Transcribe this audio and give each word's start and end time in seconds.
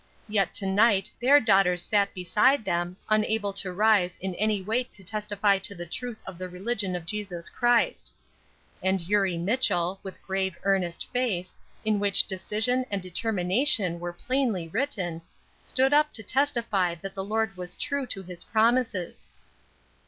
Yet, 0.27 0.51
to 0.55 0.65
night 0.65 1.11
their 1.19 1.39
daughters 1.39 1.83
sat 1.83 2.11
beside 2.15 2.65
them, 2.65 2.97
unable 3.07 3.53
to 3.53 3.71
rise, 3.71 4.17
in 4.19 4.33
any 4.33 4.59
way 4.59 4.83
to 4.85 5.03
testify 5.03 5.59
to 5.59 5.75
the 5.75 5.85
truth 5.85 6.23
of 6.25 6.39
the 6.39 6.49
religion 6.49 6.95
of 6.95 7.05
Jesus 7.05 7.49
Christ; 7.49 8.11
and 8.81 9.07
Eurie 9.07 9.37
Mitchell, 9.37 9.99
with 10.01 10.19
grave, 10.23 10.57
earnest 10.63 11.05
face, 11.13 11.55
in 11.85 11.99
which 11.99 12.25
decision 12.25 12.83
and 12.89 12.99
determination 13.03 13.99
were 13.99 14.11
plainly 14.11 14.67
written, 14.69 15.21
stood 15.61 15.93
up 15.93 16.11
to 16.13 16.23
testify 16.23 16.95
that 16.95 17.13
the 17.13 17.23
Lord 17.23 17.55
was 17.55 17.75
true 17.75 18.07
to 18.07 18.23
his 18.23 18.43
promises. 18.43 19.29